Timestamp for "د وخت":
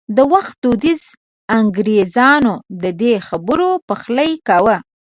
0.15-0.55